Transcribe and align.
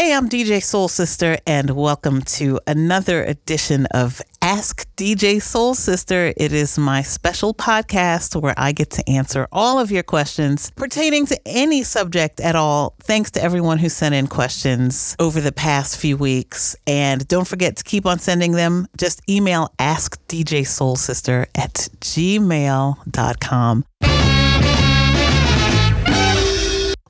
Hey, 0.00 0.14
I'm 0.14 0.30
DJ 0.30 0.62
Soul 0.62 0.88
Sister, 0.88 1.36
and 1.46 1.68
welcome 1.76 2.22
to 2.22 2.58
another 2.66 3.22
edition 3.22 3.84
of 3.90 4.22
Ask 4.40 4.88
DJ 4.96 5.42
Soul 5.42 5.74
Sister. 5.74 6.32
It 6.38 6.54
is 6.54 6.78
my 6.78 7.02
special 7.02 7.52
podcast 7.52 8.40
where 8.40 8.54
I 8.56 8.72
get 8.72 8.88
to 8.92 9.06
answer 9.06 9.46
all 9.52 9.78
of 9.78 9.90
your 9.90 10.02
questions 10.02 10.70
pertaining 10.70 11.26
to 11.26 11.38
any 11.44 11.82
subject 11.82 12.40
at 12.40 12.56
all. 12.56 12.94
Thanks 13.02 13.30
to 13.32 13.42
everyone 13.42 13.76
who 13.76 13.90
sent 13.90 14.14
in 14.14 14.26
questions 14.26 15.16
over 15.18 15.38
the 15.38 15.52
past 15.52 15.98
few 15.98 16.16
weeks. 16.16 16.74
And 16.86 17.28
don't 17.28 17.46
forget 17.46 17.76
to 17.76 17.84
keep 17.84 18.06
on 18.06 18.20
sending 18.20 18.52
them. 18.52 18.86
Just 18.96 19.20
email 19.28 19.70
askdjsoulsister 19.78 21.44
at 21.54 21.74
gmail.com. 22.00 23.84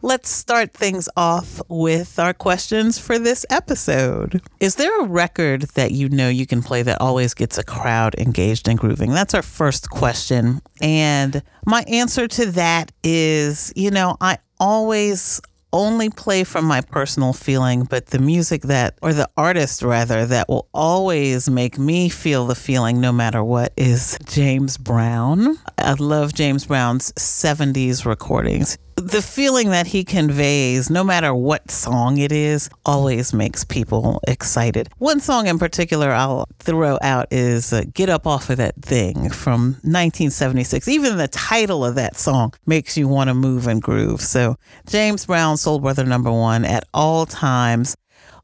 Let's 0.03 0.30
start 0.30 0.73
things 0.73 1.11
off 1.14 1.61
with 1.69 2.19
our 2.19 2.32
questions 2.32 2.99
for 2.99 3.19
this 3.19 3.45
episode. 3.50 4.41
Is 4.59 4.76
there 4.76 4.99
a 4.99 5.04
record 5.04 5.63
that 5.75 5.93
you 5.93 6.09
know 6.09 6.31
you 6.31 6.46
can 6.46 6.63
play 6.63 6.82
that 6.82 7.03
always 7.03 7.35
gets 7.35 7.59
a 7.59 7.63
crowd 7.63 8.14
engaged 8.17 8.67
and 8.67 8.79
grooving? 8.79 9.11
That's 9.11 9.35
our 9.35 9.43
first 9.43 9.90
question. 9.90 10.63
And 10.81 11.43
my 11.67 11.82
answer 11.82 12.26
to 12.29 12.46
that 12.53 12.93
is, 13.04 13.75
you 13.76 13.90
know, 13.90 14.17
I 14.23 14.39
always 14.59 15.39
only 15.71 16.09
play 16.09 16.45
from 16.45 16.64
my 16.64 16.81
personal 16.81 17.35
feeling, 17.35 17.85
but 17.85 18.07
the 18.07 18.18
music 18.18 18.62
that, 18.62 18.98
or 19.03 19.12
the 19.12 19.29
artist 19.37 19.82
rather, 19.82 20.25
that 20.25 20.48
will 20.48 20.67
always 20.73 21.51
make 21.51 21.79
me 21.79 22.09
feel 22.09 22.46
the 22.46 22.54
feeling 22.54 23.03
no 23.03 23.12
matter 23.12 23.45
what 23.45 23.75
is 23.76 24.18
James 24.25 24.79
Brown. 24.79 25.59
I 25.76 25.93
love 25.93 26.32
James 26.32 26.64
Brown's 26.64 27.12
70s 27.12 28.07
recordings 28.07 28.79
the 29.00 29.22
feeling 29.22 29.71
that 29.71 29.86
he 29.86 30.04
conveys, 30.04 30.90
no 30.90 31.03
matter 31.03 31.35
what 31.35 31.71
song 31.71 32.19
it 32.19 32.33
is, 32.33 32.69
always 32.84 33.33
makes 33.33 33.64
people 33.64 34.20
excited. 34.27 34.89
One 34.98 35.20
song 35.20 35.47
in 35.47 35.59
particular 35.59 36.11
I'll 36.11 36.47
throw 36.59 36.98
out 37.03 37.28
is 37.31 37.73
uh, 37.73 37.84
Get 37.93 38.09
Up 38.09 38.27
Off 38.27 38.51
of 38.51 38.59
That 38.59 38.77
Thing 38.83 39.31
from 39.31 39.73
1976. 39.83 40.89
Even 40.89 41.17
the 41.17 41.28
title 41.28 41.84
of 41.84 41.95
that 41.97 42.17
song 42.17 42.53
makes 42.67 42.97
you 42.97 43.09
want 43.09 43.28
to 43.28 43.34
move 43.34 43.67
and 43.67 43.83
groove. 43.83 44.21
So, 44.21 44.56
James 44.87 45.27
Brown, 45.27 45.56
Soul 45.56 45.81
Brother 45.81 46.05
number 46.05 46.31
one 46.31 46.65
at 46.65 46.84
all 46.93 47.27
times. 47.27 47.97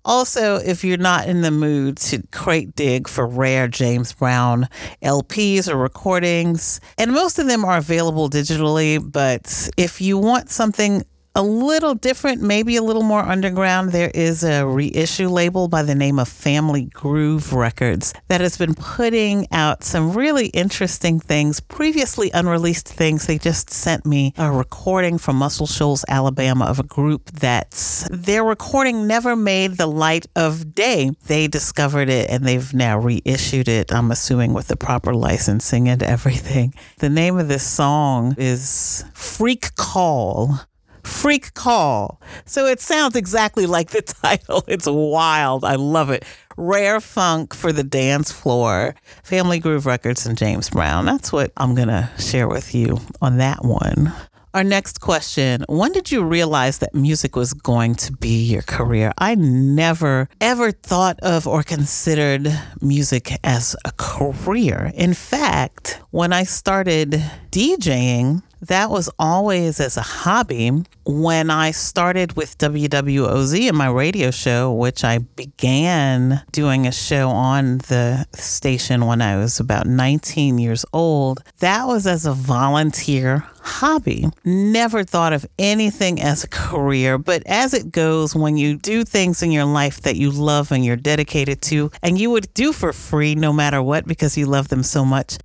Also, 0.07 0.55
if 0.57 0.85
you're 0.85 0.97
not 0.97 1.29
in 1.29 1.41
the 1.41 1.51
mood 1.51 1.97
to 1.97 2.23
crate 2.29 2.77
dig 2.77 3.09
for 3.09 3.27
rare 3.27 3.67
James 3.67 4.13
Brown 4.13 4.69
LPs 5.03 5.69
or 5.69 5.77
recordings, 5.77 6.81
and 6.97 7.13
most 7.13 7.41
of 7.41 7.49
them 7.49 7.65
are 7.65 7.77
available 7.77 8.31
digitally, 8.31 9.01
but 9.03 9.69
if 9.77 10.01
you 10.01 10.17
want 10.17 10.49
something 10.49 11.03
a 11.37 11.43
little 11.43 11.95
different, 11.95 12.41
maybe 12.41 12.77
a 12.77 12.83
little 12.83 13.03
more 13.03 13.21
underground. 13.21 13.93
There 13.93 14.11
is 14.15 14.43
a 14.43 14.67
reissue 14.67 15.29
label 15.29 15.69
by 15.69 15.83
the 15.83 15.95
name 15.95 16.19
of 16.19 16.29
Family 16.29 16.87
Groove 16.87 17.53
Records 17.53 18.15
that 18.29 18.41
has 18.41 18.57
been 18.57 18.75
putting 18.75 19.47
out 19.53 19.85
some 19.85 20.15
really 20.15 20.47
interesting 20.47 21.21
things, 21.21 21.61
previously 21.61 22.31
unreleased 22.33 22.89
things. 22.89 23.27
They 23.27 23.37
just 23.37 23.69
sent 23.69 24.07
me 24.07 24.33
a 24.39 24.51
recording 24.51 25.19
from 25.19 25.37
Muscle 25.37 25.67
Shoals, 25.67 26.07
Alabama 26.09 26.65
of 26.65 26.81
a 26.81 26.85
group 26.85 27.27
that's 27.27 28.09
their 28.11 28.43
recording 28.43 29.07
never 29.07 29.37
made 29.37 29.73
the 29.73 29.87
light 29.87 30.25
of 30.37 30.75
day. 30.75 31.11
They 31.27 31.49
discovered 31.49 32.09
it 32.09 32.31
and 32.31 32.47
they've 32.47 32.73
now 32.73 32.99
reissued 32.99 33.69
it, 33.69 33.93
I'm 33.93 34.11
assuming 34.11 34.55
with 34.55 34.69
the 34.69 34.77
proper 34.77 35.15
licensing 35.15 35.87
and 35.87 36.03
everything. 36.17 36.73
The 37.01 37.11
name 37.11 37.39
of 37.39 37.49
this 37.49 37.67
song 37.67 38.35
is 38.39 39.05
Freak 39.13 39.75
Call 39.75 40.61
Freak 41.07 41.55
Call. 41.55 42.21
So 42.45 42.67
it 42.67 42.81
sounds 42.81 43.17
exactly 43.17 43.67
like 43.67 43.91
the 43.91 44.03
title. 44.23 44.65
It's 44.67 44.87
wild. 44.87 45.65
I 45.65 45.77
love 45.77 46.11
it. 46.11 46.25
Rare 46.57 47.01
funk 47.01 47.55
for 47.55 47.73
the 47.73 47.85
dance 47.85 48.33
floor. 48.33 48.95
Family 49.23 49.59
Groove 49.59 49.87
Records 49.87 50.27
and 50.27 50.37
James 50.37 50.71
Brown. 50.71 51.07
That's 51.07 51.33
what 51.33 51.53
I'm 51.57 51.75
going 51.75 51.89
to 51.89 52.11
share 52.19 52.49
with 52.49 52.75
you 52.75 52.99
on 53.21 53.39
that 53.39 53.65
one. 53.65 54.13
Our 54.57 54.65
next 54.65 55.03
question 55.03 55.67
When 55.69 55.93
did 55.93 56.11
you 56.11 56.25
realize 56.25 56.79
that 56.79 56.95
music 56.95 57.37
was 57.37 57.53
going 57.53 57.95
to 57.97 58.13
be 58.13 58.43
your 58.43 58.63
career? 58.63 59.13
I 59.19 59.35
never, 59.35 60.31
ever 60.41 60.73
thought 60.73 61.21
of 61.21 61.47
or 61.47 61.63
considered 61.63 62.49
music 62.81 63.33
as 63.45 63.77
a 63.85 63.93
career. 63.99 64.93
In 64.95 65.13
fact, 65.13 66.01
when 66.11 66.33
I 66.33 66.45
started 66.45 67.23
DJing, 67.51 68.43
that 68.61 68.91
was 68.91 69.11
always 69.19 69.81
as 69.81 69.97
a 69.97 70.03
hobby. 70.03 70.71
When 71.05 71.51
I 71.51 71.71
started 71.71 72.37
with 72.37 72.59
WWOZ 72.59 73.69
and 73.69 73.77
my 73.77 73.89
radio 73.89 74.31
show, 74.31 74.73
which 74.73 75.05
I 75.05 75.19
began 75.19 76.43
doing 76.53 76.87
a 76.87 76.93
show 76.93 77.29
on 77.29 77.79
the 77.79 78.27
station 78.35 79.07
when 79.07 79.23
I 79.23 79.37
was 79.37 79.61
about 79.61 79.87
19 79.87 80.59
years 80.59 80.85
old, 80.93 81.43
that 81.61 81.87
was 81.87 82.07
as 82.07 82.27
a 82.27 82.33
volunteer 82.33 83.45
hobby. 83.67 84.27
Never 84.45 85.05
thought 85.05 85.33
of 85.33 85.45
anything 85.59 86.21
as 86.21 86.45
a 86.45 86.49
career, 86.49 87.19
but 87.19 87.43
as 87.47 87.75
it 87.75 87.93
goes, 87.93 88.35
when 88.35 88.57
you 88.57 88.77
do 88.77 89.05
things 89.05 89.43
in 89.43 89.51
your 89.51 89.65
life 89.65 90.01
that 90.03 90.17
you 90.17 90.31
love 90.31 90.73
and 90.73 90.85
you're 90.85 90.97
dedicated 90.97 91.61
to, 91.63 91.91
and 92.03 92.19
you 92.19 92.31
would 92.31 92.53
do 92.55 92.73
for 92.73 92.93
free 92.93 93.35
no 93.35 93.53
matter 93.53 93.83
what 93.83 94.07
because 94.07 94.39
you 94.39 94.47
love 94.47 94.69
them 94.69 94.83
so 94.83 95.05
much, 95.05 95.39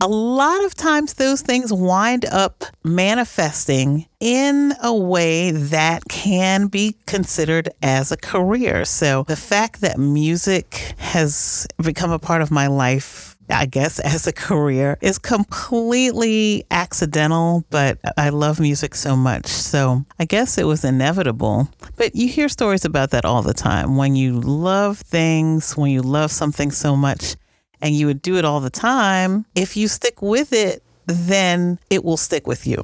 a 0.00 0.08
lot 0.08 0.64
of 0.64 0.74
times 0.74 1.14
those 1.14 1.40
things 1.40 1.72
wind 1.72 2.24
up 2.26 2.64
manifesting 2.84 4.06
in 4.20 4.72
a 4.82 4.94
way 4.94 5.50
that 5.50 6.04
can 6.08 6.66
be 6.66 6.96
considered 7.06 7.68
as 7.82 8.12
a 8.12 8.16
career. 8.16 8.84
So 8.84 9.24
the 9.24 9.36
fact 9.36 9.80
that 9.80 9.98
music 9.98 10.94
has 10.98 11.66
become 11.82 12.10
a 12.10 12.18
part 12.18 12.42
of 12.42 12.50
my 12.50 12.66
life 12.66 13.35
I 13.48 13.66
guess, 13.66 13.98
as 14.00 14.26
a 14.26 14.32
career 14.32 14.98
is 15.00 15.18
completely 15.18 16.64
accidental, 16.70 17.64
but 17.70 17.98
I 18.16 18.30
love 18.30 18.60
music 18.60 18.94
so 18.94 19.16
much. 19.16 19.46
So 19.46 20.04
I 20.18 20.24
guess 20.24 20.58
it 20.58 20.64
was 20.64 20.84
inevitable. 20.84 21.68
But 21.96 22.16
you 22.16 22.28
hear 22.28 22.48
stories 22.48 22.84
about 22.84 23.10
that 23.10 23.24
all 23.24 23.42
the 23.42 23.54
time. 23.54 23.96
When 23.96 24.16
you 24.16 24.40
love 24.40 24.98
things, 24.98 25.76
when 25.76 25.90
you 25.90 26.02
love 26.02 26.30
something 26.30 26.70
so 26.70 26.96
much, 26.96 27.36
and 27.80 27.94
you 27.94 28.06
would 28.06 28.22
do 28.22 28.36
it 28.36 28.44
all 28.44 28.60
the 28.60 28.70
time, 28.70 29.44
if 29.54 29.76
you 29.76 29.88
stick 29.88 30.22
with 30.22 30.52
it, 30.52 30.82
then 31.06 31.78
it 31.90 32.04
will 32.04 32.16
stick 32.16 32.46
with 32.46 32.66
you. 32.66 32.82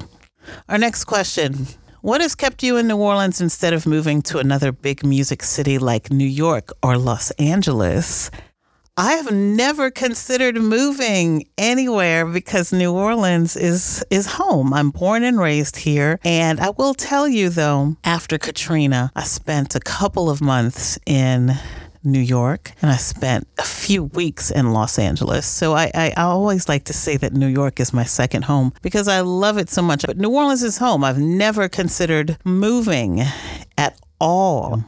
Our 0.68 0.78
next 0.78 1.04
question 1.04 1.66
What 2.02 2.20
has 2.20 2.34
kept 2.34 2.62
you 2.62 2.76
in 2.76 2.88
New 2.88 2.96
Orleans 2.96 3.40
instead 3.40 3.72
of 3.72 3.86
moving 3.86 4.22
to 4.22 4.38
another 4.38 4.72
big 4.72 5.04
music 5.04 5.42
city 5.42 5.78
like 5.78 6.10
New 6.10 6.26
York 6.26 6.70
or 6.82 6.98
Los 6.98 7.30
Angeles? 7.32 8.30
I 8.98 9.14
have 9.14 9.32
never 9.32 9.90
considered 9.90 10.56
moving 10.56 11.48
anywhere 11.56 12.26
because 12.26 12.74
New 12.74 12.92
Orleans 12.92 13.56
is 13.56 14.04
is 14.10 14.26
home. 14.26 14.74
I'm 14.74 14.90
born 14.90 15.22
and 15.22 15.40
raised 15.40 15.76
here, 15.76 16.20
and 16.24 16.60
I 16.60 16.70
will 16.76 16.92
tell 16.92 17.26
you 17.26 17.48
though, 17.48 17.96
after 18.04 18.36
Katrina, 18.36 19.10
I 19.16 19.22
spent 19.22 19.74
a 19.74 19.80
couple 19.80 20.28
of 20.28 20.42
months 20.42 20.98
in 21.06 21.52
New 22.04 22.20
York, 22.20 22.72
and 22.82 22.90
I 22.90 22.96
spent 22.96 23.48
a 23.58 23.62
few 23.62 24.04
weeks 24.04 24.50
in 24.50 24.74
Los 24.74 24.98
Angeles. 24.98 25.46
So 25.46 25.72
I, 25.72 25.90
I, 25.94 26.12
I, 26.14 26.24
always 26.24 26.68
like 26.68 26.84
to 26.84 26.92
say 26.92 27.16
that 27.16 27.32
New 27.32 27.46
York 27.46 27.80
is 27.80 27.94
my 27.94 28.04
second 28.04 28.44
home 28.44 28.74
because 28.82 29.08
I 29.08 29.20
love 29.20 29.56
it 29.56 29.70
so 29.70 29.80
much. 29.80 30.04
But 30.04 30.18
New 30.18 30.30
Orleans 30.30 30.62
is 30.62 30.76
home. 30.76 31.02
I've 31.02 31.18
never 31.18 31.66
considered 31.66 32.36
moving 32.44 33.22
at 33.78 33.98
all. 34.20 34.84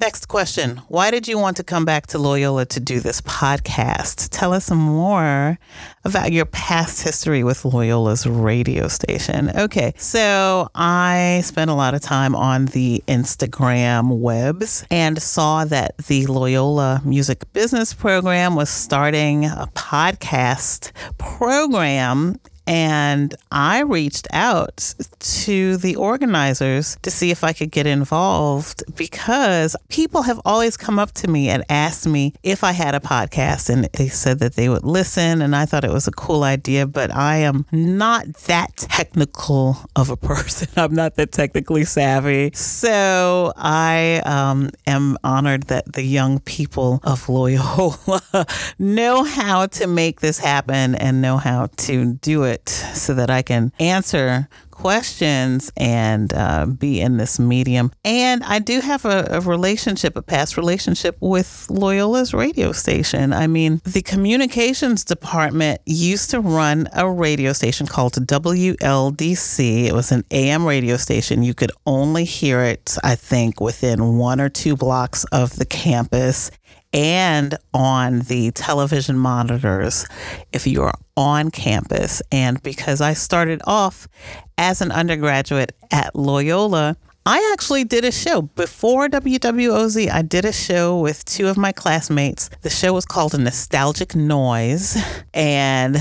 Next 0.00 0.26
question. 0.26 0.76
Why 0.86 1.10
did 1.10 1.26
you 1.26 1.38
want 1.38 1.56
to 1.56 1.64
come 1.64 1.84
back 1.84 2.06
to 2.08 2.18
Loyola 2.18 2.66
to 2.66 2.78
do 2.78 3.00
this 3.00 3.20
podcast? 3.20 4.28
Tell 4.30 4.52
us 4.52 4.70
more 4.70 5.58
about 6.04 6.30
your 6.30 6.44
past 6.44 7.02
history 7.02 7.42
with 7.42 7.64
Loyola's 7.64 8.24
radio 8.24 8.86
station. 8.86 9.50
Okay, 9.56 9.92
so 9.96 10.68
I 10.76 11.40
spent 11.44 11.72
a 11.72 11.74
lot 11.74 11.94
of 11.94 12.00
time 12.00 12.36
on 12.36 12.66
the 12.66 13.02
Instagram 13.08 14.20
webs 14.20 14.86
and 14.88 15.20
saw 15.20 15.64
that 15.64 15.98
the 16.06 16.26
Loyola 16.26 17.02
Music 17.04 17.52
Business 17.52 17.92
Program 17.92 18.54
was 18.54 18.70
starting 18.70 19.46
a 19.46 19.68
podcast 19.74 20.92
program 21.18 22.38
and 22.68 23.34
I 23.50 23.80
reached 23.80 24.28
out 24.30 24.94
to 25.20 25.78
the 25.78 25.96
organizers 25.96 26.98
to 27.00 27.10
see 27.10 27.30
if 27.30 27.42
I 27.42 27.54
could 27.54 27.70
get 27.70 27.86
involved 27.86 28.84
because 28.94 29.74
people 29.88 30.20
have 30.20 30.38
always 30.44 30.76
come 30.76 30.98
up 30.98 31.12
to 31.12 31.28
me 31.28 31.48
and 31.48 31.64
asked 31.70 32.06
me 32.06 32.34
if 32.42 32.62
I 32.62 32.72
had 32.72 32.94
a 32.94 33.00
podcast. 33.00 33.70
And 33.70 33.84
they 33.94 34.08
said 34.08 34.40
that 34.40 34.56
they 34.56 34.68
would 34.68 34.84
listen. 34.84 35.40
And 35.40 35.56
I 35.56 35.64
thought 35.64 35.82
it 35.82 35.90
was 35.90 36.06
a 36.06 36.12
cool 36.12 36.42
idea, 36.42 36.86
but 36.86 37.10
I 37.10 37.38
am 37.38 37.64
not 37.72 38.26
that 38.48 38.76
technical 38.76 39.78
of 39.96 40.10
a 40.10 40.16
person. 40.28 40.68
I'm 40.76 40.94
not 40.94 41.14
that 41.16 41.32
technically 41.32 41.86
savvy. 41.86 42.50
So 42.52 43.54
I 43.56 44.20
um, 44.26 44.68
am 44.86 45.16
honored 45.24 45.64
that 45.64 45.94
the 45.94 46.02
young 46.02 46.40
people 46.40 47.00
of 47.02 47.30
Loyola 47.30 48.46
know 48.78 49.24
how 49.24 49.68
to 49.68 49.86
make 49.86 50.20
this 50.20 50.38
happen 50.38 50.96
and 50.96 51.22
know 51.22 51.38
how 51.38 51.68
to 51.78 52.12
do 52.12 52.42
it 52.42 52.57
it 52.58 52.68
so 52.68 53.14
that 53.14 53.30
I 53.30 53.42
can 53.42 53.72
answer 53.78 54.48
questions 54.78 55.72
and 55.76 56.32
uh, 56.34 56.64
be 56.66 57.00
in 57.00 57.16
this 57.16 57.40
medium. 57.40 57.90
And 58.04 58.44
I 58.44 58.60
do 58.60 58.80
have 58.80 59.04
a, 59.04 59.26
a, 59.30 59.40
relationship, 59.40 60.16
a 60.16 60.22
past 60.22 60.56
relationship 60.56 61.16
with 61.20 61.66
Loyola's 61.68 62.32
radio 62.32 62.70
station. 62.70 63.32
I 63.32 63.48
mean, 63.48 63.80
the 63.84 64.02
communications 64.02 65.04
department 65.04 65.80
used 65.84 66.30
to 66.30 66.40
run 66.40 66.88
a 66.94 67.10
radio 67.10 67.52
station 67.52 67.88
called 67.88 68.14
WLDC. 68.14 69.84
It 69.86 69.92
was 69.92 70.12
an 70.12 70.24
AM 70.30 70.64
radio 70.64 70.96
station. 70.96 71.42
You 71.42 71.54
could 71.54 71.72
only 71.84 72.24
hear 72.24 72.60
it, 72.60 72.96
I 73.02 73.16
think, 73.16 73.60
within 73.60 74.16
one 74.16 74.40
or 74.40 74.48
two 74.48 74.76
blocks 74.76 75.24
of 75.32 75.56
the 75.56 75.66
campus 75.66 76.52
and 76.92 77.56
on 77.74 78.20
the 78.20 78.50
television 78.52 79.18
monitors 79.18 80.06
if 80.52 80.66
you 80.66 80.82
are 80.82 80.94
on 81.16 81.50
campus. 81.50 82.22
And 82.32 82.62
because 82.62 83.00
I 83.00 83.12
started 83.14 83.60
off 83.66 84.08
as 84.56 84.80
an 84.80 84.92
undergraduate 84.92 85.72
at 85.90 86.14
Loyola, 86.16 86.96
I 87.26 87.50
actually 87.52 87.84
did 87.84 88.06
a 88.06 88.12
show 88.12 88.40
before 88.40 89.06
WWOZ. 89.08 90.10
I 90.10 90.22
did 90.22 90.46
a 90.46 90.52
show 90.52 90.98
with 90.98 91.26
two 91.26 91.48
of 91.48 91.58
my 91.58 91.72
classmates. 91.72 92.48
The 92.62 92.70
show 92.70 92.94
was 92.94 93.04
called 93.04 93.34
A 93.34 93.38
Nostalgic 93.38 94.14
Noise. 94.14 94.96
And 95.34 95.98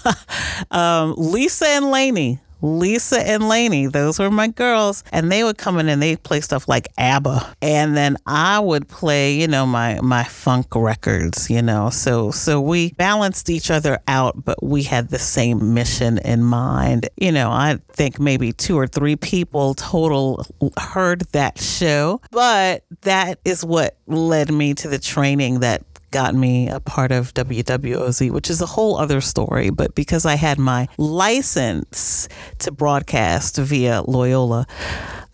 um, 0.70 1.14
Lisa 1.16 1.66
and 1.68 1.90
Laney 1.90 2.38
Lisa 2.62 3.20
and 3.26 3.48
Lainey, 3.48 3.86
those 3.86 4.18
were 4.18 4.30
my 4.30 4.48
girls, 4.48 5.04
and 5.12 5.30
they 5.30 5.42
would 5.44 5.58
come 5.58 5.78
in 5.78 5.88
and 5.88 6.00
they 6.00 6.16
play 6.16 6.40
stuff 6.40 6.68
like 6.68 6.88
ABBA, 6.96 7.54
and 7.60 7.96
then 7.96 8.16
I 8.26 8.60
would 8.60 8.88
play, 8.88 9.34
you 9.34 9.48
know, 9.48 9.66
my 9.66 10.00
my 10.00 10.24
funk 10.24 10.74
records, 10.74 11.50
you 11.50 11.60
know. 11.60 11.90
So 11.90 12.30
so 12.30 12.60
we 12.60 12.92
balanced 12.92 13.50
each 13.50 13.70
other 13.70 13.98
out, 14.06 14.44
but 14.44 14.62
we 14.62 14.84
had 14.84 15.08
the 15.08 15.18
same 15.18 15.74
mission 15.74 16.18
in 16.18 16.44
mind. 16.44 17.08
You 17.16 17.32
know, 17.32 17.50
I 17.50 17.78
think 17.88 18.20
maybe 18.20 18.52
two 18.52 18.78
or 18.78 18.86
three 18.86 19.16
people 19.16 19.74
total 19.74 20.46
heard 20.78 21.22
that 21.32 21.58
show, 21.58 22.20
but 22.30 22.84
that 23.02 23.40
is 23.44 23.64
what 23.64 23.96
led 24.06 24.52
me 24.52 24.74
to 24.74 24.88
the 24.88 24.98
training 24.98 25.60
that 25.60 25.82
got 26.12 26.34
me 26.34 26.68
a 26.68 26.78
part 26.78 27.10
of 27.10 27.34
WWOZ, 27.34 28.30
which 28.30 28.48
is 28.48 28.60
a 28.60 28.66
whole 28.66 28.96
other 28.96 29.20
story. 29.20 29.70
But 29.70 29.96
because 29.96 30.24
I 30.24 30.36
had 30.36 30.58
my 30.58 30.86
license 30.98 32.28
to 32.58 32.70
broadcast 32.70 33.56
via 33.56 34.02
Loyola, 34.02 34.66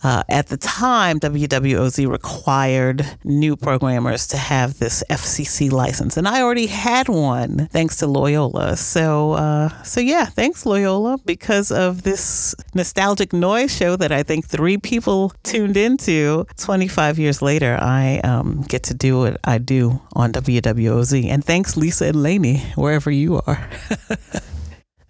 uh, 0.02 0.22
at 0.28 0.46
the 0.48 0.56
time, 0.56 1.18
WWOZ 1.18 2.08
required 2.08 3.04
new 3.24 3.56
programmers 3.56 4.26
to 4.28 4.36
have 4.36 4.78
this 4.78 5.02
FCC 5.10 5.70
license, 5.72 6.16
and 6.16 6.28
I 6.28 6.42
already 6.42 6.66
had 6.66 7.08
one 7.08 7.68
thanks 7.72 7.96
to 7.96 8.06
Loyola. 8.06 8.76
So, 8.76 9.32
uh, 9.32 9.82
so 9.82 10.00
yeah, 10.00 10.26
thanks 10.26 10.64
Loyola 10.64 11.18
because 11.24 11.72
of 11.72 12.02
this 12.02 12.54
nostalgic 12.74 13.32
noise 13.32 13.74
show 13.74 13.96
that 13.96 14.12
I 14.12 14.22
think 14.22 14.46
three 14.46 14.78
people 14.78 15.32
tuned 15.42 15.76
into. 15.76 16.46
Twenty 16.56 16.88
five 16.88 17.18
years 17.18 17.42
later, 17.42 17.76
I 17.80 18.18
um, 18.18 18.62
get 18.62 18.84
to 18.84 18.94
do 18.94 19.18
what 19.18 19.40
I 19.44 19.58
do 19.58 20.00
on 20.14 20.32
WWOZ, 20.32 21.26
and 21.26 21.44
thanks 21.44 21.76
Lisa 21.76 22.06
and 22.06 22.22
Laney 22.22 22.58
wherever 22.76 23.10
you 23.10 23.40
are. 23.46 23.68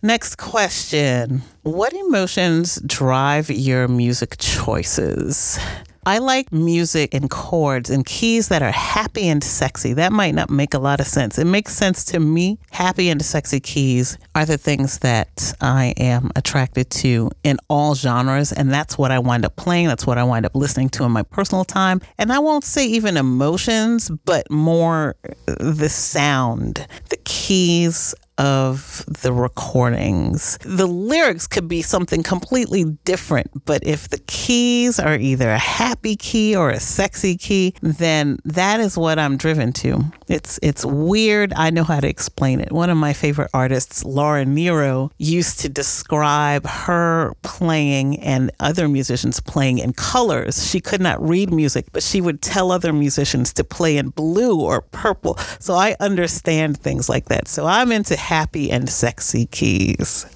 Next 0.03 0.37
question 0.37 1.43
What 1.62 1.93
emotions 1.93 2.81
drive 2.87 3.50
your 3.50 3.89
music 3.89 4.37
choices? 4.39 5.59
I 6.06 6.19
like 6.19 6.53
music 6.53 7.12
and 7.12 7.29
chords 7.29 7.91
and 7.91 8.06
keys 8.06 8.47
that 8.49 8.62
are 8.62 8.71
happy 8.71 9.29
and 9.29 9.43
sexy. 9.43 9.95
That 9.95 10.12
might 10.12 10.37
not 10.37 10.50
make 10.50 10.73
a 10.73 10.79
lot 10.79 11.00
of 11.00 11.06
sense. 11.09 11.37
It 11.37 11.47
makes 11.47 11.75
sense 11.75 12.05
to 12.06 12.21
me. 12.21 12.59
Happy 12.71 13.11
and 13.11 13.23
sexy 13.23 13.59
keys 13.59 14.17
are 14.37 14.47
the 14.47 14.56
things 14.56 15.00
that 15.00 15.53
I 15.61 15.95
am 15.97 16.31
attracted 16.37 16.91
to 16.91 17.31
in 17.43 17.59
all 17.69 17.97
genres. 17.97 18.53
And 18.53 18.71
that's 18.71 18.97
what 18.97 19.11
I 19.11 19.19
wind 19.19 19.45
up 19.45 19.56
playing. 19.56 19.89
That's 19.89 20.06
what 20.06 20.17
I 20.17 20.25
wind 20.25 20.47
up 20.47 20.55
listening 20.55 20.91
to 20.91 21.05
in 21.05 21.12
my 21.12 21.25
personal 21.25 21.65
time. 21.65 22.00
And 22.17 22.33
I 22.33 22.39
won't 22.39 22.65
say 22.65 22.87
even 22.87 23.17
emotions, 23.17 24.11
but 24.25 24.49
more 24.50 25.17
the 25.47 25.89
sound, 25.89 26.87
the 27.11 27.19
keys 27.25 28.15
of 28.38 29.05
the 29.06 29.32
recordings. 29.32 30.58
The 30.62 30.87
lyrics 30.87 31.46
could 31.46 31.69
be 31.69 31.82
something 31.82 32.23
completely 32.23 32.85
different, 33.05 33.64
but 33.64 33.85
if 33.85 34.08
the 34.08 34.19
keys 34.19 34.99
are 34.99 35.17
either 35.17 35.50
a 35.50 35.58
happy 35.58 36.17
key 36.17 36.56
or 36.56 36.70
a 36.70 36.81
sexy 36.81 37.37
key, 37.37 37.75
then 37.82 38.38
that 38.44 38.81
is 38.81 38.96
what 38.96 39.19
I'm 39.19 39.37
driven 39.37 39.73
to. 39.75 40.05
It's 40.29 40.58
it's 40.62 40.85
weird. 40.85 41.52
I 41.55 41.70
know 41.70 41.85
how 41.85 42.00
to 42.00 42.08
explain 42.08 42.61
it. 42.61 42.70
One 42.70 42.90
of 42.90 42.96
my 42.96 43.12
favorite 43.12 43.50
artists, 43.52 44.05
Laura 44.05 44.44
Nyro, 44.44 45.11
used 45.19 45.61
to 45.61 45.69
describe 45.69 46.67
her 46.67 47.32
playing 47.43 48.20
and 48.20 48.50
other 48.61 48.88
musicians 48.88 49.40
playing 49.40 49.79
in 49.79 49.93
colors. 49.94 50.69
She 50.69 50.81
could 50.81 51.00
not 51.00 51.20
read 51.26 51.52
music, 51.52 51.87
but 51.93 52.02
she 52.02 52.20
would 52.20 52.40
tell 52.43 52.70
other 52.70 52.93
musicians 52.93 53.52
to 53.55 53.64
play 53.64 53.96
in 53.96 54.11
blue 54.11 54.61
or 54.61 54.82
purple. 54.82 55.37
So 55.58 55.75
I 55.75 55.96
understand 55.99 56.79
things 56.79 57.08
like 57.08 57.26
that. 57.26 57.49
So 57.49 57.67
I'm 57.67 57.90
into 57.90 58.17
happy 58.29 58.71
and 58.71 58.91
sexy 58.91 59.47
keys. 59.47 60.27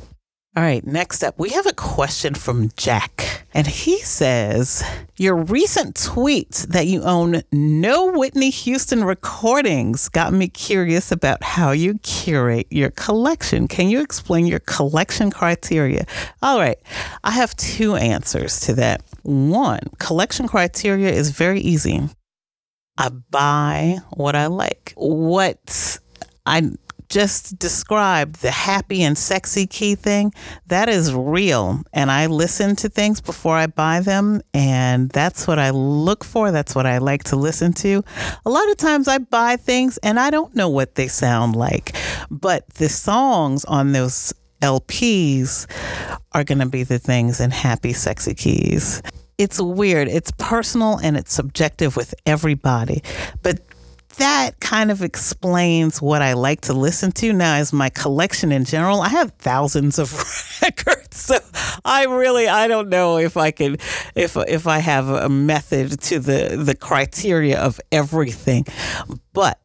All 0.56 0.62
right, 0.62 0.86
next 0.86 1.22
up, 1.22 1.38
we 1.38 1.50
have 1.50 1.66
a 1.66 1.74
question 1.74 2.32
from 2.34 2.70
Jack. 2.74 3.44
And 3.52 3.66
he 3.66 3.98
says, 3.98 4.82
Your 5.18 5.36
recent 5.36 6.02
tweet 6.02 6.64
that 6.70 6.86
you 6.86 7.02
own 7.02 7.42
no 7.52 8.10
Whitney 8.12 8.48
Houston 8.48 9.04
recordings 9.04 10.08
got 10.08 10.32
me 10.32 10.48
curious 10.48 11.12
about 11.12 11.42
how 11.42 11.72
you 11.72 11.98
curate 11.98 12.66
your 12.70 12.90
collection. 12.90 13.68
Can 13.68 13.90
you 13.90 14.00
explain 14.00 14.46
your 14.46 14.60
collection 14.60 15.30
criteria? 15.30 16.06
All 16.40 16.58
right, 16.58 16.78
I 17.24 17.32
have 17.32 17.54
two 17.56 17.96
answers 17.96 18.58
to 18.60 18.74
that. 18.76 19.02
One, 19.22 19.80
collection 19.98 20.48
criteria 20.48 21.10
is 21.10 21.28
very 21.30 21.60
easy. 21.60 22.00
I 22.96 23.10
buy 23.10 23.98
what 24.14 24.34
I 24.34 24.46
like. 24.46 24.94
What 24.96 25.98
I 26.44 26.72
just 27.12 27.58
described, 27.58 28.36
the 28.36 28.50
happy 28.50 29.02
and 29.02 29.16
sexy 29.16 29.66
key 29.66 29.94
thing, 29.94 30.32
that 30.68 30.88
is 30.88 31.12
real. 31.12 31.82
And 31.92 32.10
I 32.10 32.26
listen 32.26 32.74
to 32.76 32.88
things 32.88 33.20
before 33.20 33.54
I 33.54 33.66
buy 33.66 34.00
them. 34.00 34.40
And 34.54 35.10
that's 35.10 35.46
what 35.46 35.58
I 35.58 35.70
look 35.70 36.24
for. 36.24 36.50
That's 36.50 36.74
what 36.74 36.86
I 36.86 36.98
like 36.98 37.24
to 37.24 37.36
listen 37.36 37.74
to. 37.74 38.02
A 38.46 38.50
lot 38.50 38.68
of 38.70 38.78
times 38.78 39.08
I 39.08 39.18
buy 39.18 39.56
things 39.56 39.98
and 39.98 40.18
I 40.18 40.30
don't 40.30 40.56
know 40.56 40.70
what 40.70 40.94
they 40.94 41.06
sound 41.06 41.54
like. 41.54 41.94
But 42.30 42.66
the 42.70 42.88
songs 42.88 43.66
on 43.66 43.92
those 43.92 44.32
LPs 44.62 45.66
are 46.32 46.44
going 46.44 46.60
to 46.60 46.66
be 46.66 46.82
the 46.82 46.98
things 46.98 47.40
in 47.40 47.50
happy, 47.50 47.92
sexy 47.92 48.34
keys. 48.34 49.02
It's 49.36 49.60
weird. 49.60 50.08
It's 50.08 50.30
personal 50.38 50.98
and 50.98 51.16
it's 51.16 51.34
subjective 51.34 51.94
with 51.94 52.14
everybody. 52.24 53.02
But 53.42 53.60
that 54.16 54.60
kind 54.60 54.90
of 54.90 55.02
explains 55.02 56.00
what 56.00 56.22
I 56.22 56.34
like 56.34 56.62
to 56.62 56.72
listen 56.72 57.12
to 57.12 57.32
now 57.32 57.56
as 57.56 57.72
my 57.72 57.88
collection 57.88 58.52
in 58.52 58.64
general. 58.64 59.00
I 59.00 59.08
have 59.08 59.32
thousands 59.32 59.98
of 59.98 60.12
records, 60.62 61.01
so 61.14 61.38
I 61.84 62.04
really 62.06 62.48
I 62.48 62.68
don't 62.68 62.88
know 62.88 63.18
if 63.18 63.36
I 63.36 63.50
can 63.50 63.76
if 64.14 64.34
if 64.36 64.66
I 64.66 64.78
have 64.78 65.08
a 65.08 65.28
method 65.28 66.00
to 66.02 66.18
the 66.18 66.56
the 66.56 66.74
criteria 66.74 67.60
of 67.60 67.80
everything. 67.90 68.64
But 69.34 69.60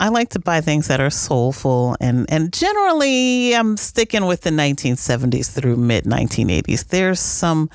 I 0.00 0.08
like 0.08 0.30
to 0.30 0.38
buy 0.38 0.60
things 0.62 0.88
that 0.88 1.00
are 1.00 1.10
soulful 1.10 1.96
and 2.00 2.24
and 2.30 2.52
generally 2.52 3.54
I'm 3.54 3.76
sticking 3.76 4.24
with 4.24 4.42
the 4.42 4.50
1970s 4.50 5.50
through 5.52 5.76
mid 5.76 6.04
1980s. 6.04 6.88
There's 6.88 7.20
some 7.20 7.68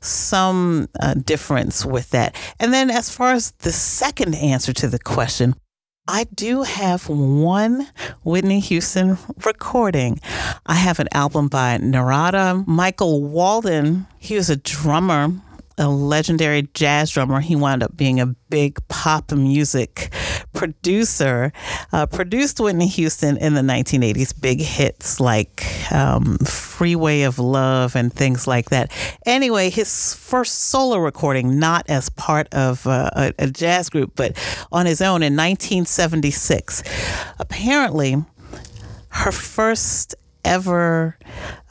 some 0.00 0.88
uh, 1.00 1.14
difference 1.14 1.84
with 1.84 2.10
that. 2.10 2.34
And 2.58 2.72
then 2.72 2.90
as 2.90 3.10
far 3.10 3.32
as 3.32 3.50
the 3.58 3.72
second 3.72 4.34
answer 4.36 4.72
to 4.72 4.88
the 4.88 4.98
question, 4.98 5.54
I 6.06 6.24
do 6.24 6.64
have 6.64 7.08
one 7.08 7.88
Whitney 8.24 8.60
Houston 8.60 9.16
recording. 9.42 10.20
I 10.66 10.74
have 10.74 11.00
an 11.00 11.08
album 11.12 11.48
by 11.48 11.78
Narada. 11.78 12.62
Michael 12.66 13.22
Walden, 13.22 14.06
he 14.18 14.36
was 14.36 14.50
a 14.50 14.56
drummer 14.56 15.32
a 15.78 15.88
legendary 15.88 16.68
jazz 16.74 17.10
drummer. 17.10 17.40
He 17.40 17.56
wound 17.56 17.82
up 17.82 17.96
being 17.96 18.20
a 18.20 18.26
big 18.26 18.78
pop 18.88 19.32
music 19.32 20.12
producer. 20.52 21.52
Uh, 21.92 22.06
produced 22.06 22.60
Whitney 22.60 22.86
Houston 22.86 23.36
in 23.36 23.54
the 23.54 23.60
1980s, 23.60 24.40
big 24.40 24.60
hits 24.60 25.20
like 25.20 25.64
um, 25.92 26.38
Freeway 26.38 27.22
of 27.22 27.38
Love 27.38 27.96
and 27.96 28.12
things 28.12 28.46
like 28.46 28.70
that. 28.70 28.92
Anyway, 29.26 29.70
his 29.70 30.14
first 30.14 30.66
solo 30.66 30.98
recording, 30.98 31.58
not 31.58 31.84
as 31.88 32.08
part 32.10 32.52
of 32.52 32.86
uh, 32.86 33.10
a, 33.14 33.34
a 33.40 33.50
jazz 33.50 33.90
group, 33.90 34.12
but 34.14 34.36
on 34.70 34.86
his 34.86 35.00
own 35.00 35.22
in 35.22 35.34
1976. 35.34 36.82
Apparently, 37.38 38.16
her 39.08 39.32
first 39.32 40.14
ever 40.44 41.18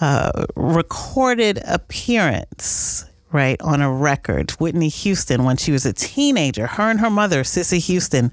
uh, 0.01 0.45
recorded 0.55 1.61
appearance 1.65 3.05
right, 3.33 3.61
on 3.61 3.81
a 3.81 3.91
record. 3.91 4.51
Whitney 4.51 4.89
Houston, 4.89 5.43
when 5.43 5.57
she 5.57 5.71
was 5.71 5.85
a 5.85 5.93
teenager, 5.93 6.67
her 6.67 6.89
and 6.89 6.99
her 6.99 7.09
mother, 7.09 7.43
Cissy 7.43 7.79
Houston, 7.79 8.25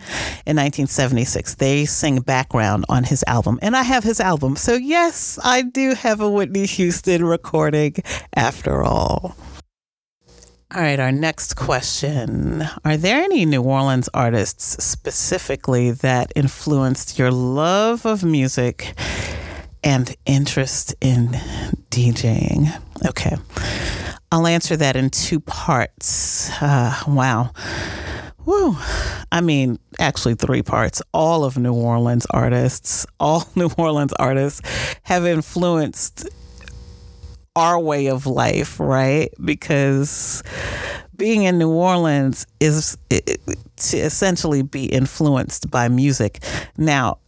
in 0.46 0.56
1976, 0.56 1.54
they 1.54 1.86
sing 1.86 2.20
background 2.20 2.84
on 2.88 3.04
his 3.04 3.24
album. 3.26 3.58
And 3.62 3.76
I 3.76 3.82
have 3.82 4.04
his 4.04 4.20
album. 4.20 4.56
So, 4.56 4.74
yes, 4.74 5.38
I 5.42 5.62
do 5.62 5.94
have 5.94 6.20
a 6.20 6.30
Whitney 6.30 6.66
Houston 6.66 7.24
recording 7.24 7.96
after 8.34 8.82
all. 8.82 9.36
All 10.72 10.80
right, 10.80 11.00
our 11.00 11.10
next 11.10 11.56
question. 11.56 12.64
Are 12.84 12.96
there 12.96 13.24
any 13.24 13.44
New 13.44 13.62
Orleans 13.62 14.08
artists 14.14 14.84
specifically 14.84 15.90
that 15.90 16.32
influenced 16.36 17.18
your 17.18 17.32
love 17.32 18.06
of 18.06 18.22
music 18.22 18.94
and 19.82 20.14
interest 20.26 20.94
in 21.00 21.30
DJing? 21.90 22.72
Okay. 23.04 23.36
I'll 24.32 24.46
answer 24.46 24.76
that 24.76 24.94
in 24.96 25.10
two 25.10 25.40
parts. 25.40 26.50
Uh, 26.62 26.94
wow. 27.08 27.50
Woo. 28.46 28.76
I 29.32 29.40
mean, 29.40 29.78
actually, 29.98 30.34
three 30.36 30.62
parts. 30.62 31.02
All 31.12 31.44
of 31.44 31.58
New 31.58 31.74
Orleans 31.74 32.26
artists, 32.30 33.06
all 33.20 33.48
New 33.56 33.70
Orleans 33.76 34.12
artists 34.14 34.62
have 35.02 35.26
influenced 35.26 36.28
our 37.56 37.80
way 37.80 38.06
of 38.06 38.26
life, 38.26 38.78
right? 38.78 39.30
Because 39.44 40.42
being 41.16 41.42
in 41.42 41.58
New 41.58 41.70
Orleans 41.70 42.46
is 42.60 42.96
to 43.10 43.96
essentially 43.98 44.62
be 44.62 44.84
influenced 44.86 45.70
by 45.70 45.88
music. 45.88 46.42
Now, 46.78 47.18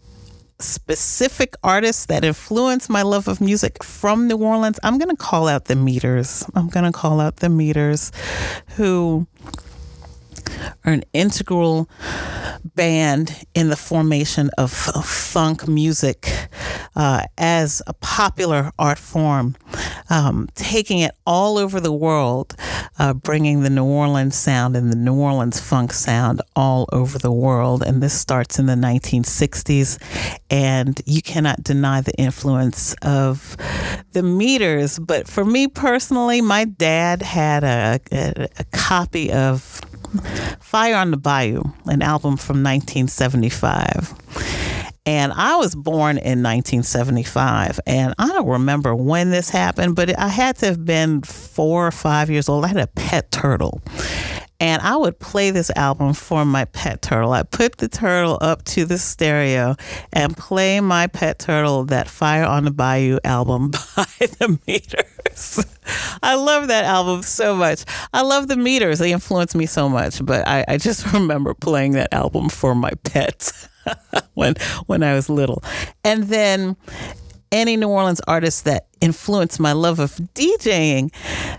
specific 0.62 1.54
artists 1.62 2.06
that 2.06 2.24
influence 2.24 2.88
my 2.88 3.02
love 3.02 3.28
of 3.28 3.40
music 3.40 3.82
from 3.82 4.28
New 4.28 4.36
Orleans, 4.36 4.78
I'm 4.82 4.98
going 4.98 5.14
to 5.14 5.16
call 5.16 5.48
out 5.48 5.66
the 5.66 5.76
Meters. 5.76 6.44
I'm 6.54 6.68
going 6.68 6.84
to 6.84 6.92
call 6.92 7.20
out 7.20 7.36
the 7.36 7.48
Meters 7.48 8.12
who 8.76 9.26
are 10.84 10.92
an 10.92 11.04
integral 11.12 11.88
band 12.74 13.44
in 13.54 13.68
the 13.68 13.76
formation 13.76 14.50
of, 14.58 14.88
of 14.94 15.06
funk 15.06 15.66
music 15.66 16.28
uh, 16.94 17.24
as 17.38 17.82
a 17.86 17.94
popular 17.94 18.72
art 18.78 18.98
form, 18.98 19.56
um, 20.10 20.48
taking 20.54 20.98
it 20.98 21.12
all 21.26 21.58
over 21.58 21.80
the 21.80 21.92
world, 21.92 22.54
uh, 22.98 23.14
bringing 23.14 23.62
the 23.62 23.70
New 23.70 23.84
Orleans 23.84 24.36
sound 24.36 24.76
and 24.76 24.92
the 24.92 24.96
New 24.96 25.14
Orleans 25.14 25.60
funk 25.60 25.92
sound 25.92 26.42
all 26.54 26.88
over 26.92 27.18
the 27.18 27.32
world. 27.32 27.82
And 27.82 28.02
this 28.02 28.18
starts 28.18 28.58
in 28.58 28.66
the 28.66 28.74
1960s. 28.74 29.98
And 30.50 31.00
you 31.06 31.22
cannot 31.22 31.62
deny 31.62 32.00
the 32.00 32.14
influence 32.16 32.94
of 33.02 33.56
the 34.12 34.22
meters. 34.22 34.98
But 34.98 35.28
for 35.28 35.44
me 35.44 35.68
personally, 35.68 36.40
my 36.40 36.64
dad 36.64 37.22
had 37.22 37.64
a, 37.64 38.00
a, 38.12 38.48
a 38.58 38.64
copy 38.72 39.32
of 39.32 39.80
Fire 40.60 40.96
on 40.96 41.10
the 41.10 41.16
Bayou, 41.16 41.62
an 41.86 42.02
album 42.02 42.36
from 42.36 42.62
1975. 42.62 44.71
And 45.04 45.32
I 45.32 45.56
was 45.56 45.74
born 45.74 46.16
in 46.16 46.42
1975. 46.42 47.80
And 47.86 48.14
I 48.18 48.28
don't 48.28 48.48
remember 48.48 48.94
when 48.94 49.30
this 49.30 49.50
happened, 49.50 49.96
but 49.96 50.16
I 50.16 50.28
had 50.28 50.56
to 50.58 50.66
have 50.66 50.84
been 50.84 51.22
four 51.22 51.86
or 51.86 51.90
five 51.90 52.30
years 52.30 52.48
old. 52.48 52.64
I 52.64 52.68
had 52.68 52.76
a 52.76 52.86
pet 52.86 53.32
turtle 53.32 53.82
and 54.62 54.80
I 54.80 54.96
would 54.96 55.18
play 55.18 55.50
this 55.50 55.72
album 55.74 56.14
for 56.14 56.44
my 56.44 56.66
pet 56.66 57.02
turtle. 57.02 57.32
I 57.32 57.42
put 57.42 57.78
the 57.78 57.88
turtle 57.88 58.38
up 58.40 58.62
to 58.66 58.84
the 58.84 58.96
stereo 58.96 59.74
and 60.12 60.36
play 60.36 60.78
my 60.78 61.08
pet 61.08 61.40
turtle 61.40 61.84
that 61.86 62.08
Fire 62.08 62.44
on 62.44 62.64
the 62.64 62.70
Bayou 62.70 63.18
album 63.24 63.70
by 63.96 64.06
the 64.20 64.56
Meters. 64.68 65.66
I 66.22 66.36
love 66.36 66.68
that 66.68 66.84
album 66.84 67.22
so 67.22 67.56
much. 67.56 67.84
I 68.12 68.22
love 68.22 68.46
the 68.46 68.56
Meters. 68.56 69.00
They 69.00 69.10
influenced 69.10 69.56
me 69.56 69.66
so 69.66 69.88
much, 69.88 70.24
but 70.24 70.46
I, 70.46 70.64
I 70.68 70.76
just 70.76 71.04
remember 71.12 71.54
playing 71.54 71.92
that 71.92 72.14
album 72.14 72.48
for 72.48 72.72
my 72.76 72.92
pets. 73.02 73.68
when 74.34 74.54
when 74.86 75.02
I 75.02 75.14
was 75.14 75.28
little. 75.28 75.62
And 76.04 76.24
then 76.24 76.76
any 77.52 77.76
New 77.76 77.88
Orleans 77.88 78.20
artists 78.26 78.62
that 78.62 78.86
influenced 79.00 79.60
my 79.60 79.72
love 79.72 79.98
of 80.00 80.12
DJing. 80.34 81.12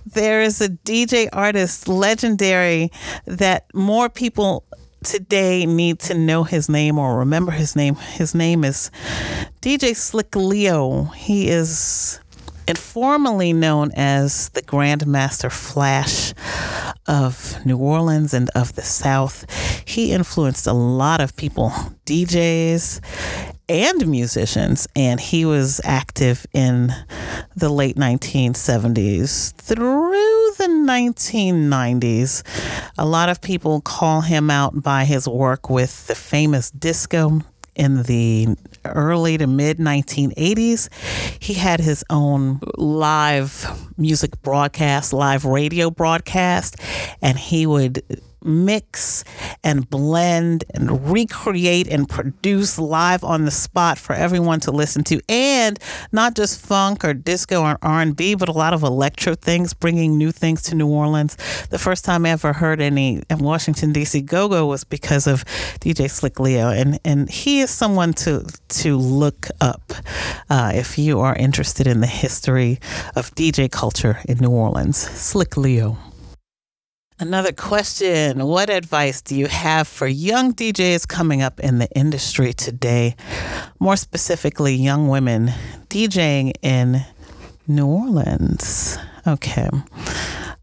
There 0.06 0.42
is 0.42 0.60
a 0.60 0.70
DJ 0.70 1.30
artist, 1.32 1.88
legendary, 1.88 2.92
that 3.26 3.68
more 3.74 4.10
people 4.10 4.66
today 5.04 5.66
need 5.66 6.00
to 6.00 6.14
know 6.14 6.44
his 6.44 6.68
name 6.68 6.98
or 6.98 7.20
remember 7.20 7.52
his 7.52 7.76
name. 7.76 7.96
His 7.96 8.34
name 8.34 8.64
is 8.64 8.90
DJ 9.62 9.96
Slick 9.96 10.36
Leo. 10.36 11.04
He 11.04 11.50
is 11.50 12.20
informally 12.68 13.54
known 13.54 13.92
as 13.96 14.50
the 14.50 14.62
Grandmaster 14.62 15.52
Flash 15.52 16.34
of 17.08 17.58
New 17.66 17.78
Orleans 17.78 18.34
and 18.34 18.50
of 18.52 18.76
the 18.76 18.82
South. 18.82 19.46
He 19.86 20.12
influenced 20.12 20.68
a 20.68 20.74
lot 20.74 21.22
of 21.22 21.36
people, 21.36 21.72
DJs 22.06 23.02
and 23.70 24.08
musicians, 24.08 24.88
and 24.96 25.20
he 25.20 25.46
was 25.46 25.80
active 25.84 26.46
in 26.54 26.94
the 27.56 27.70
late 27.70 27.96
1970s 27.96 29.54
through 29.56 30.52
the 30.58 30.68
1990s. 30.68 32.44
A 32.98 33.06
lot 33.06 33.30
of 33.30 33.42
people 33.42 33.82
call 33.82 34.22
him 34.22 34.50
out 34.50 34.82
by 34.82 35.06
his 35.06 35.28
work 35.28 35.70
with 35.70 36.08
the 36.08 36.16
famous 36.16 36.72
disco 36.72 37.42
in 37.76 38.04
the 38.04 38.56
early 38.86 39.38
to 39.38 39.48
mid 39.48 39.78
1980s. 39.78 40.90
He 41.42 41.54
had 41.54 41.80
his 41.80 42.04
own 42.10 42.60
live 42.76 43.66
music 43.98 44.42
broadcast, 44.42 45.14
live 45.14 45.46
radio 45.46 45.90
broadcast, 45.90 46.78
and 47.22 47.38
he 47.38 47.66
would 47.66 48.04
mix 48.46 49.24
and 49.64 49.90
blend 49.90 50.66
and 50.74 51.12
recreate 51.12 51.88
and 51.88 52.08
produce 52.08 52.78
live 52.78 53.24
on 53.24 53.46
the 53.46 53.52
spot 53.52 53.98
for 53.98 54.14
everyone 54.14 54.60
to 54.62 54.72
listen 54.72 55.04
to. 55.06 55.22
And 55.30 55.80
not 56.12 56.36
just 56.36 56.64
funk 56.66 57.04
or 57.06 57.14
disco 57.14 57.62
or 57.62 57.78
r&b 57.82 58.36
but 58.36 58.50
a 58.50 58.52
lot 58.52 58.74
of 58.74 58.84
electro 58.84 59.36
things 59.36 59.74
bringing 59.74 60.18
new 60.18 60.32
things 60.32 60.62
to 60.64 60.76
new 60.76 60.88
orleans. 60.88 61.36
The 61.70 61.80
first 61.80 62.06
time 62.06 62.26
i 62.26 62.30
ever 62.30 62.54
heard 62.54 62.82
any 62.82 63.22
in 63.30 63.40
washington 63.40 63.92
d.c 63.94 64.22
go-go 64.22 64.66
was 64.66 64.84
because 64.84 65.28
of 65.28 65.46
dj 65.80 66.10
slick 66.10 66.40
leo. 66.40 66.70
And, 66.70 67.00
and 67.06 67.30
he 67.30 67.62
is 67.62 67.70
someone 67.70 68.14
to, 68.14 68.46
to 68.70 68.98
look 68.98 69.48
up 69.62 69.94
uh, 70.50 70.72
if 70.74 70.98
you 70.98 71.20
are 71.20 71.36
interested 71.36 71.88
in 71.88 72.02
the 72.02 72.08
history 72.08 72.80
of 73.16 73.34
dj 73.36 73.72
culture 73.72 74.20
in 74.28 74.38
new 74.40 74.52
orleans. 74.52 74.98
Slick 74.98 75.58
leo 75.58 75.98
Another 77.24 77.54
question 77.54 78.46
What 78.46 78.70
advice 78.70 79.22
do 79.22 79.34
you 79.34 79.48
have 79.48 79.88
for 79.88 80.08
young 80.08 80.54
DJs 80.54 81.08
coming 81.08 81.42
up 81.42 81.62
in 81.62 81.78
the 81.78 81.90
industry 81.96 82.52
today? 82.52 83.16
More 83.80 83.96
specifically, 83.96 84.76
young 84.76 85.08
women 85.08 85.54
DJing 85.88 86.52
in 86.62 87.06
New 87.66 87.88
Orleans. 87.88 88.98
Okay. 89.26 89.70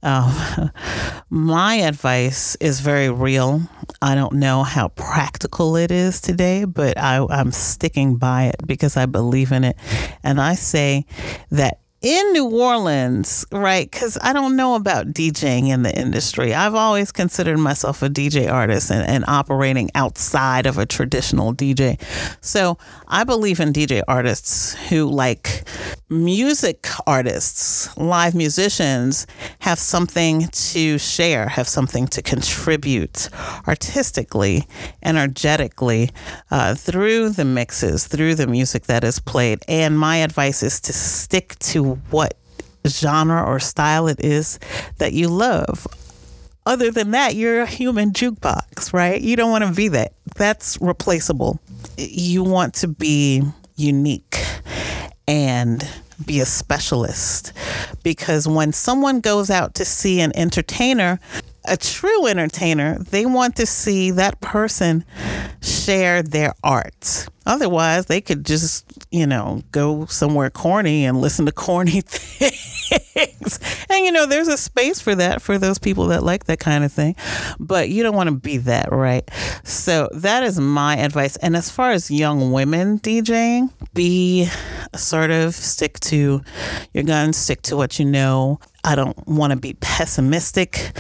Um, 0.02 0.71
my 1.31 1.76
advice 1.76 2.57
is 2.57 2.81
very 2.81 3.09
real. 3.09 3.62
I 4.02 4.14
don't 4.14 4.35
know 4.35 4.62
how 4.62 4.88
practical 4.88 5.76
it 5.76 5.90
is 5.90 6.21
today, 6.21 6.67
but 6.67 6.99
I, 6.99 7.25
I'm 7.31 7.52
sticking 7.52 8.17
by 8.17 8.49
it 8.49 8.67
because 8.67 8.99
I 8.99 9.07
believe 9.07 9.50
in 9.50 9.64
it. 9.64 9.79
And 10.23 10.38
I 10.38 10.57
say 10.57 11.07
that 11.52 11.81
in 12.02 12.33
New 12.33 12.47
Orleans, 12.47 13.45
right? 13.52 13.90
Because 13.90 14.16
I 14.23 14.33
don't 14.33 14.57
know 14.57 14.75
about 14.75 15.09
DJing 15.09 15.69
in 15.69 15.83
the 15.83 15.95
industry. 15.95 16.54
I've 16.54 16.75
always 16.75 17.12
considered 17.12 17.59
myself 17.59 18.02
a 18.02 18.09
DJ 18.09 18.50
artist 18.50 18.90
and, 18.90 19.07
and, 19.07 19.25
operating 19.28 19.90
outside 19.95 20.66
of 20.66 20.78
a 20.78 20.87
traditional 20.87 21.54
DJ. 21.54 22.00
So 22.40 22.78
I 23.07 23.25
believe 23.25 23.61
in 23.61 23.73
DJ 23.73 24.02
artists 24.09 24.75
who, 24.88 25.11
like 25.11 25.64
music 26.09 26.88
artists, 27.07 27.97
live 27.99 28.35
musicians, 28.35 29.26
have 29.61 29.78
something 29.78 30.49
to 30.49 30.99
share, 30.99 31.49
have 31.49 31.69
something 31.69 32.07
to 32.09 32.23
contribute 32.23 33.28
artistically, 33.69 34.66
energetically 35.04 36.11
uh, 36.50 36.75
through 36.75 37.28
the 37.28 37.45
mixes, 37.45 38.07
through 38.07 38.35
the 38.35 38.47
music 38.47 38.85
that 38.85 39.04
is 39.04 39.21
played. 39.21 39.62
And 39.69 39.99
my 39.99 40.16
advice 40.16 40.62
is 40.62 40.80
to 40.80 40.92
stick 40.92 41.59
to 41.61 41.89
what 42.11 42.35
genre 42.87 43.42
or 43.42 43.61
style 43.61 44.09
it 44.09 44.25
is 44.25 44.59
that 44.99 45.12
you 45.12 45.28
love. 45.28 45.87
Other 46.66 46.90
than 46.90 47.12
that, 47.12 47.35
you're 47.35 47.62
a 47.62 47.66
human 47.66 48.12
jukebox, 48.12 48.92
right? 48.92 49.20
You 49.20 49.37
don't 49.37 49.50
want 49.50 49.64
to 49.64 49.73
be 49.73 49.88
that. 49.88 50.12
That's 50.37 50.80
replaceable. 50.80 51.59
You 51.97 52.44
want 52.44 52.75
to 52.75 52.88
be 52.88 53.42
unique 53.76 54.44
and 55.26 55.87
be 56.26 56.40
a 56.40 56.47
specialist 56.47 57.52
because 58.02 58.47
when 58.47 58.73
someone 58.73 59.20
goes 59.20 59.50
out 59.50 59.75
to 59.76 59.85
see 59.85 60.20
an 60.20 60.37
entertainer, 60.37 61.18
a 61.64 61.76
true 61.76 62.26
entertainer, 62.26 62.99
they 62.99 63.26
want 63.26 63.56
to 63.56 63.66
see 63.66 64.11
that 64.12 64.40
person 64.40 65.04
share 65.62 66.23
their 66.23 66.52
art. 66.62 67.26
Otherwise, 67.47 68.06
they 68.06 68.20
could 68.20 68.44
just, 68.44 68.85
you 69.11 69.26
know, 69.26 69.62
go 69.73 70.04
somewhere 70.06 70.50
corny 70.50 71.04
and 71.06 71.20
listen 71.20 71.47
to 71.47 71.52
corny 71.52 72.00
things. 72.04 73.59
and, 73.88 74.04
you 74.04 74.12
know, 74.12 74.26
there's 74.26 74.49
a 74.49 74.56
space 74.56 75.00
for 75.00 75.14
that 75.14 75.40
for 75.40 75.56
those 75.59 75.78
people 75.78 76.09
that 76.09 76.23
like 76.23 76.44
that 76.44 76.61
kind 76.61 76.85
of 76.85 76.92
thing. 76.92 77.16
But 77.59 77.88
you 77.88 78.02
don't 78.02 78.14
want 78.14 78.28
to 78.28 78.35
be 78.35 78.59
that, 78.59 78.92
right? 78.92 79.28
So 79.64 80.09
that 80.12 80.42
is 80.42 80.61
my 80.61 80.97
advice. 80.99 81.37
And 81.37 81.56
as 81.56 81.70
far 81.70 81.92
as 81.92 82.11
young 82.11 82.52
women 82.52 82.99
DJing, 82.99 83.70
be 83.94 84.49
assertive, 84.92 85.54
stick 85.54 85.99
to 86.00 86.42
your 86.92 87.04
guns, 87.04 87.37
stick 87.37 87.62
to 87.62 87.76
what 87.76 87.99
you 87.99 88.04
know. 88.04 88.61
I 88.85 88.94
don't 88.94 89.26
want 89.26 89.52
to 89.52 89.59
be 89.59 89.75
pessimistic, 89.75 90.92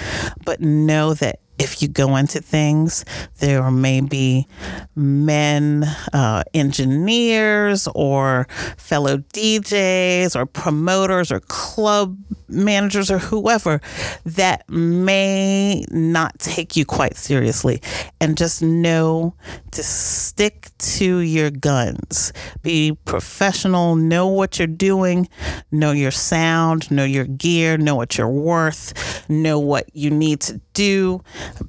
but 0.44 0.60
know 0.60 1.14
that 1.14 1.40
if 1.60 1.82
you 1.82 1.88
go 1.88 2.16
into 2.16 2.40
things, 2.40 3.04
there 3.38 3.70
may 3.70 4.00
be 4.00 4.48
men, 4.96 5.84
uh, 6.14 6.42
engineers, 6.54 7.86
or 7.94 8.48
fellow 8.78 9.18
DJs, 9.18 10.34
or 10.34 10.46
promoters, 10.46 11.30
or 11.30 11.40
club 11.40 12.18
managers, 12.48 13.10
or 13.10 13.18
whoever 13.18 13.80
that 14.24 14.68
may 14.70 15.84
not 15.90 16.38
take 16.38 16.76
you 16.76 16.86
quite 16.86 17.16
seriously. 17.16 17.82
And 18.22 18.38
just 18.38 18.62
know 18.62 19.34
to 19.72 19.82
stick 19.82 20.69
to 20.80 21.18
your 21.18 21.50
guns. 21.50 22.32
Be 22.62 22.96
professional, 23.04 23.96
know 23.96 24.26
what 24.26 24.58
you're 24.58 24.66
doing, 24.66 25.28
know 25.70 25.92
your 25.92 26.10
sound, 26.10 26.90
know 26.90 27.04
your 27.04 27.26
gear, 27.26 27.76
know 27.76 27.94
what 27.94 28.18
you're 28.18 28.28
worth, 28.28 29.28
know 29.28 29.58
what 29.58 29.94
you 29.94 30.10
need 30.10 30.40
to 30.40 30.60
do 30.74 31.22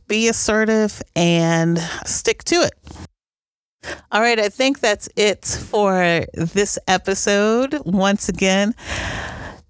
be 0.07 0.27
assertive 0.27 1.01
and 1.15 1.79
stick 2.05 2.43
to 2.43 2.55
it. 2.55 2.73
All 4.11 4.21
right, 4.21 4.39
I 4.39 4.49
think 4.49 4.79
that's 4.79 5.09
it 5.15 5.45
for 5.45 6.25
this 6.33 6.77
episode. 6.87 7.81
Once 7.85 8.29
again, 8.29 8.75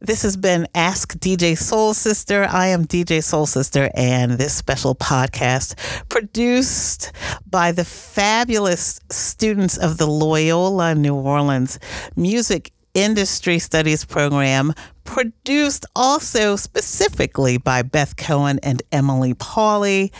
this 0.01 0.23
has 0.23 0.35
been 0.35 0.67
Ask 0.73 1.17
DJ 1.19 1.55
Soul 1.55 1.93
Sister. 1.93 2.47
I 2.49 2.67
am 2.67 2.85
DJ 2.85 3.23
Soul 3.23 3.45
Sister, 3.45 3.91
and 3.93 4.31
this 4.31 4.53
special 4.53 4.95
podcast 4.95 5.75
produced 6.09 7.11
by 7.49 7.71
the 7.71 7.85
fabulous 7.85 8.99
students 9.11 9.77
of 9.77 9.97
the 9.97 10.07
Loyola 10.07 10.95
New 10.95 11.13
Orleans 11.13 11.79
Music 12.15 12.71
Industry 12.95 13.59
Studies 13.59 14.03
program, 14.03 14.73
produced 15.03 15.85
also 15.95 16.55
specifically 16.55 17.57
by 17.57 17.83
Beth 17.83 18.17
Cohen 18.17 18.59
and 18.63 18.81
Emily 18.91 19.35
Pauley. 19.35 20.11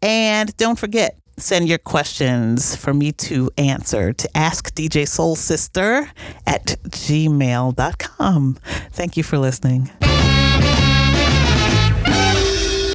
And 0.00 0.56
don't 0.56 0.78
forget, 0.78 1.18
send 1.38 1.68
your 1.68 1.78
questions 1.78 2.76
for 2.76 2.94
me 2.94 3.12
to 3.12 3.50
answer 3.58 4.12
to 4.12 4.36
ask 4.36 4.74
DJ 4.74 5.06
Soul 5.06 5.36
Sister 5.36 6.10
at 6.46 6.76
gmail.com. 6.88 8.58
Thank 8.92 9.16
you 9.16 9.22
for 9.22 9.38
listening. 9.38 9.90